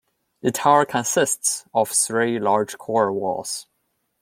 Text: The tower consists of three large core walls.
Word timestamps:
The 0.41 0.49
tower 0.51 0.83
consists 0.87 1.63
of 1.75 1.89
three 1.91 2.39
large 2.39 2.75
core 2.79 3.13
walls. 3.13 3.67